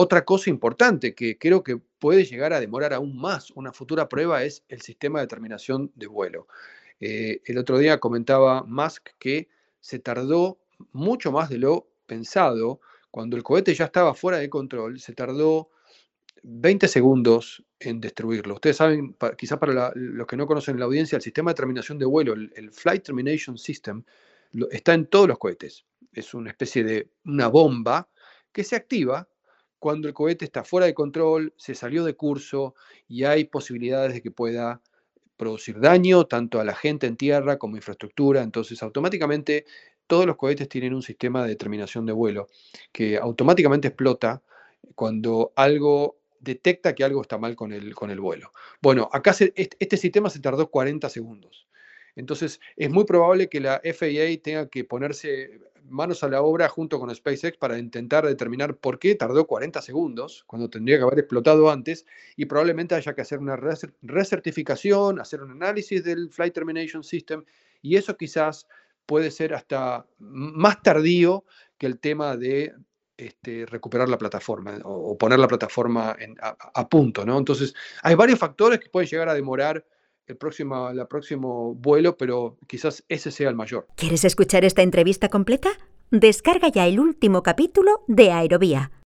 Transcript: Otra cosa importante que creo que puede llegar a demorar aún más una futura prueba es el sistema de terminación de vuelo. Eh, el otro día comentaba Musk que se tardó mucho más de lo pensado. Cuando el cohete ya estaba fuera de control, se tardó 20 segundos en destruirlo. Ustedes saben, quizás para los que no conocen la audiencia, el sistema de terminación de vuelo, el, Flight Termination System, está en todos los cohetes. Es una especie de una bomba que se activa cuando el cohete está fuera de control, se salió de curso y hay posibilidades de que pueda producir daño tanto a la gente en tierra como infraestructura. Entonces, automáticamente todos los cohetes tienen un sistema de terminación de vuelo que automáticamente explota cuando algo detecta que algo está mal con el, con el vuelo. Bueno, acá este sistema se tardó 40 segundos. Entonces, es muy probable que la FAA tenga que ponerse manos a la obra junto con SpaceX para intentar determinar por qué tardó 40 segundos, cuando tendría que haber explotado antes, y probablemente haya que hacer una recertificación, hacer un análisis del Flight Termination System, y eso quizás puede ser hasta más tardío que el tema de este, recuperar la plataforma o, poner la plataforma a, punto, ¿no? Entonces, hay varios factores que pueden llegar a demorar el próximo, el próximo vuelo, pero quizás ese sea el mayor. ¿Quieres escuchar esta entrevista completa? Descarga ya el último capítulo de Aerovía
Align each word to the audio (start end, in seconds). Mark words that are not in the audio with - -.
Otra 0.00 0.24
cosa 0.24 0.48
importante 0.48 1.12
que 1.12 1.38
creo 1.38 1.64
que 1.64 1.76
puede 1.76 2.24
llegar 2.24 2.52
a 2.52 2.60
demorar 2.60 2.94
aún 2.94 3.18
más 3.18 3.50
una 3.50 3.72
futura 3.72 4.08
prueba 4.08 4.44
es 4.44 4.62
el 4.68 4.80
sistema 4.80 5.18
de 5.18 5.26
terminación 5.26 5.90
de 5.96 6.06
vuelo. 6.06 6.46
Eh, 7.00 7.42
el 7.44 7.58
otro 7.58 7.78
día 7.78 7.98
comentaba 7.98 8.62
Musk 8.62 9.08
que 9.18 9.48
se 9.80 9.98
tardó 9.98 10.60
mucho 10.92 11.32
más 11.32 11.48
de 11.50 11.58
lo 11.58 11.88
pensado. 12.06 12.80
Cuando 13.10 13.36
el 13.36 13.42
cohete 13.42 13.74
ya 13.74 13.86
estaba 13.86 14.14
fuera 14.14 14.38
de 14.38 14.48
control, 14.48 15.00
se 15.00 15.14
tardó 15.14 15.70
20 16.44 16.86
segundos 16.86 17.64
en 17.80 18.00
destruirlo. 18.00 18.54
Ustedes 18.54 18.76
saben, 18.76 19.16
quizás 19.36 19.58
para 19.58 19.90
los 19.96 20.28
que 20.28 20.36
no 20.36 20.46
conocen 20.46 20.78
la 20.78 20.84
audiencia, 20.84 21.16
el 21.16 21.22
sistema 21.22 21.50
de 21.50 21.56
terminación 21.56 21.98
de 21.98 22.06
vuelo, 22.06 22.34
el, 22.34 22.70
Flight 22.70 23.02
Termination 23.02 23.58
System, 23.58 24.04
está 24.70 24.94
en 24.94 25.06
todos 25.06 25.26
los 25.26 25.38
cohetes. 25.38 25.84
Es 26.12 26.34
una 26.34 26.50
especie 26.50 26.84
de 26.84 27.10
una 27.24 27.48
bomba 27.48 28.08
que 28.52 28.62
se 28.62 28.76
activa 28.76 29.28
cuando 29.78 30.08
el 30.08 30.14
cohete 30.14 30.44
está 30.44 30.64
fuera 30.64 30.86
de 30.86 30.94
control, 30.94 31.52
se 31.56 31.74
salió 31.74 32.04
de 32.04 32.14
curso 32.14 32.74
y 33.06 33.24
hay 33.24 33.44
posibilidades 33.44 34.12
de 34.14 34.22
que 34.22 34.30
pueda 34.30 34.80
producir 35.36 35.78
daño 35.80 36.26
tanto 36.26 36.60
a 36.60 36.64
la 36.64 36.74
gente 36.74 37.06
en 37.06 37.16
tierra 37.16 37.58
como 37.58 37.76
infraestructura. 37.76 38.42
Entonces, 38.42 38.82
automáticamente 38.82 39.64
todos 40.06 40.26
los 40.26 40.36
cohetes 40.36 40.68
tienen 40.68 40.94
un 40.94 41.02
sistema 41.02 41.46
de 41.46 41.54
terminación 41.56 42.06
de 42.06 42.12
vuelo 42.12 42.48
que 42.92 43.16
automáticamente 43.18 43.88
explota 43.88 44.42
cuando 44.94 45.52
algo 45.54 46.18
detecta 46.40 46.94
que 46.94 47.04
algo 47.04 47.22
está 47.22 47.38
mal 47.38 47.54
con 47.56 47.72
el, 47.72 47.94
con 47.94 48.10
el 48.10 48.20
vuelo. 48.20 48.52
Bueno, 48.80 49.08
acá 49.12 49.34
este 49.54 49.96
sistema 49.96 50.30
se 50.30 50.40
tardó 50.40 50.70
40 50.70 51.08
segundos. 51.08 51.66
Entonces, 52.16 52.60
es 52.76 52.90
muy 52.90 53.04
probable 53.04 53.48
que 53.48 53.60
la 53.60 53.80
FAA 53.84 54.42
tenga 54.42 54.68
que 54.68 54.84
ponerse 54.84 55.60
manos 55.88 56.22
a 56.22 56.28
la 56.28 56.42
obra 56.42 56.68
junto 56.68 56.98
con 56.98 57.14
SpaceX 57.14 57.56
para 57.56 57.78
intentar 57.78 58.26
determinar 58.26 58.76
por 58.76 58.98
qué 58.98 59.14
tardó 59.14 59.46
40 59.46 59.82
segundos, 59.82 60.44
cuando 60.46 60.68
tendría 60.70 60.98
que 60.98 61.04
haber 61.04 61.18
explotado 61.20 61.70
antes, 61.70 62.06
y 62.36 62.46
probablemente 62.46 62.94
haya 62.94 63.14
que 63.14 63.22
hacer 63.22 63.38
una 63.38 63.56
recertificación, 64.02 65.20
hacer 65.20 65.42
un 65.42 65.50
análisis 65.50 66.04
del 66.04 66.30
Flight 66.30 66.54
Termination 66.54 67.02
System, 67.02 67.44
y 67.82 67.96
eso 67.96 68.16
quizás 68.16 68.66
puede 69.06 69.30
ser 69.30 69.54
hasta 69.54 70.06
más 70.18 70.82
tardío 70.82 71.44
que 71.78 71.86
el 71.86 71.98
tema 71.98 72.36
de 72.36 72.74
este, 73.16 73.66
recuperar 73.66 74.08
la 74.08 74.18
plataforma 74.18 74.78
o, 74.84 75.16
poner 75.18 75.38
la 75.38 75.48
plataforma 75.48 76.16
a, 76.40 76.88
punto, 76.88 77.24
¿no? 77.24 77.38
Entonces, 77.38 77.74
hay 78.02 78.14
varios 78.14 78.38
factores 78.38 78.78
que 78.78 78.90
pueden 78.90 79.08
llegar 79.08 79.28
a 79.28 79.34
demorar 79.34 79.84
el 80.28 80.36
próximo, 80.36 80.90
el 80.90 81.06
próximo 81.06 81.74
vuelo, 81.74 82.16
pero 82.16 82.56
quizás 82.66 83.04
ese 83.08 83.30
sea 83.30 83.48
el 83.48 83.56
mayor. 83.56 83.86
¿Quieres 83.96 84.24
escuchar 84.24 84.64
esta 84.64 84.82
entrevista 84.82 85.28
completa? 85.28 85.70
Descarga 86.10 86.68
ya 86.68 86.86
el 86.86 87.00
último 87.00 87.42
capítulo 87.42 88.04
de 88.06 88.30
Aerovía 88.30 88.92